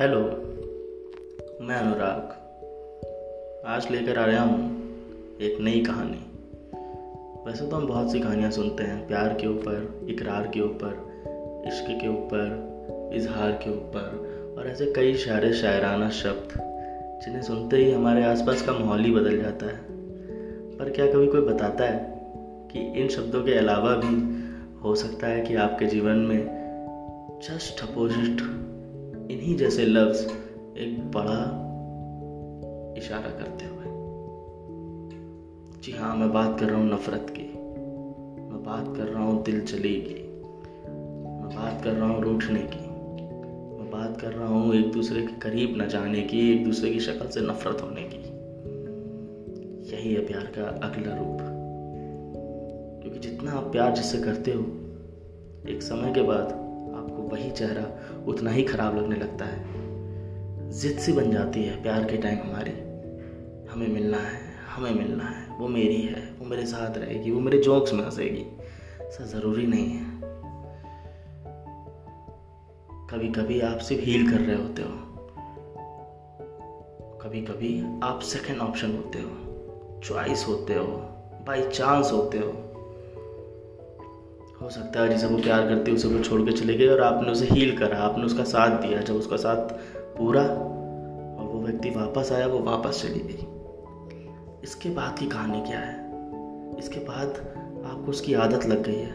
[0.00, 0.18] Hello
[1.64, 2.22] मैं अनुराग।
[3.66, 4.82] आज लेकर आ रहा हूँ
[5.40, 6.32] एक नई कहानी।
[7.46, 10.90] वैसे तो हम बहुत सी कहानियाँ सुनते हैं, प्यार के ऊपर, इकरार के ऊपर,
[11.66, 12.68] इश्क के ऊपर,
[13.14, 14.06] इजहार के ऊपर,
[14.58, 16.48] और ऐसे कई शायरे, शायराना शब्द,
[17.24, 19.78] जिन्हें सुनते ही हमारे आसपास का माहौल ही बदल जाता है।
[20.78, 22.20] पर क्या कभी कोई बताता है
[22.72, 24.42] कि इन शब्दों के अलावा भी
[24.78, 26.46] हो सकता है कि आपके जीवन में
[27.48, 28.58] जस्ट अपोजिट
[29.30, 30.20] इन्हीं जैसे लफ्ज
[30.78, 31.64] एक बड़ा
[32.98, 33.84] इशारा करते हुए।
[35.82, 37.42] जी हाँ मैं बात कर रहा हूँ नफरत की।
[38.52, 40.42] मैं बात कर रहा हूँ दिल चली की।
[41.42, 42.88] मैं बात कर रहा हूँ रूठने की।
[43.78, 47.00] मैं बात कर रहा हूँ एक दूसरे के करीब न जाने की, एक दूसरे की
[47.00, 48.38] शक्ल से नफरत होने की।
[49.96, 51.38] यही है प्यार का अगला रूप।
[53.02, 54.62] क्योंकि जितना आप प्यार जिससे करते हो,
[55.68, 56.67] एक समय के बाद
[57.08, 59.88] आपको वही चेहरा उतना ही खराब लगने लगता है।
[60.70, 62.70] जिद सी बन जाती है प्यार के टाइम हमारी।
[63.68, 67.58] हमें मिलना है, हमें मिलना है। वो मेरी है, वो मेरे साथ रहेगी, वो मेरे
[67.58, 68.46] जोक्स में हंसेगी।
[69.04, 70.18] ऐसा ज़रूरी नहीं है।
[73.10, 75.08] कभी कभी आप सिर्फ़ हील कर रहे होते हो।
[77.18, 79.48] कभी कभी आप सेकेंड ऑप्शन होते हो।
[80.04, 80.86] चॉइस होते हो।
[81.46, 82.68] बाई चांस होते हो।
[84.62, 87.00] हो सकता है जिसे वो प्यार करती है, उसे वो छोड़ के चले गए और
[87.00, 89.56] आपने उसे हील करा, आपने उसका साथ दिया। जब उसका साथ
[90.18, 93.46] पूरा और वो व्यक्ति वापस आया, वो वापस चली गई।
[94.64, 95.94] इसके बाद की कहानी क्या है?
[96.78, 97.28] इसके बाद
[97.86, 99.12] आपको उसकी आदत लग गई है।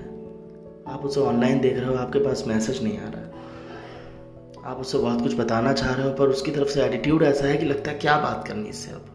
[0.87, 5.21] आप उसे ऑनलाइन देख रहे हो, आपके पास मैसेज नहीं आ रहा। आप उससे बहुत
[5.21, 7.97] कुछ बताना चाह रहे हो, पर उसकी तरफ़ से एटीट्यूड ऐसा है कि लगता है,
[7.97, 9.05] क्या बात करनी इससे अब?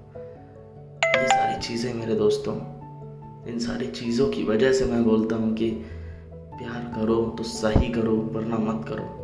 [1.16, 2.54] ये सारी चीज़ें मेरे दोस्तों,
[3.52, 5.84] इन सारी चीज़ों की वजह से मैं बोलता हूँ कि
[6.58, 9.18] प्यार करो तो सही करो, वरना मत करो।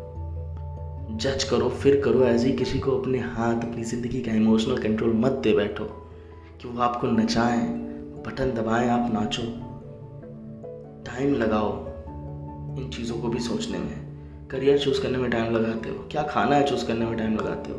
[1.16, 5.12] जज करो, फिर करो ऐसे ही किसी को अपने हाथ, अपनी ज़िंदगी का इमोशनल कंट्रोल
[5.12, 5.84] मत दे बैठो,
[6.60, 7.66] कि वो आपको नचाएँ,
[8.26, 9.42] बटन दबाएँ, आप नाचो।
[11.04, 11.86] टाइम लगाओ
[12.78, 14.06] इन चीज़ों को भी सोचने में।
[14.50, 17.72] करियर चूज़ करने में टाइम लगाते हो। क्या खाना है चूज़ करने में टाइम लगाते
[17.72, 17.78] हो?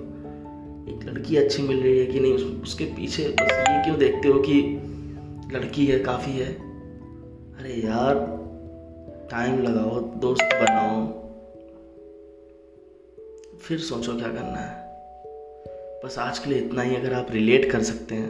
[0.93, 2.33] एक लड़की अच्छी मिल रही है कि नहीं?
[2.33, 4.81] उसके पीछे बस ये क्यों देखते हो कि
[5.51, 6.53] लड़की है, काफ़ी है?
[7.59, 8.34] अरे यार
[9.31, 11.05] टाइम लगाओ, दोस्त बनाओ।
[13.57, 14.83] फिर सोचो क्या करना है।
[16.05, 18.29] बस आज के लिए इतना ही, अगर आप रिलेट कर सकते हैं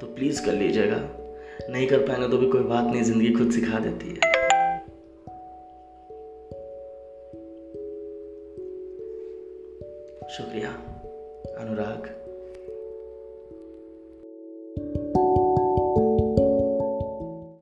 [0.00, 0.98] तो प्लीज़ कर लीजिएगा।
[1.70, 4.34] नहीं कर पाएँगे तो भी कोई बात नहीं, ज़िंदगी खुद सिखा देती है।
[10.28, 10.70] शुक्रिया,
[11.58, 12.25] अनुराग।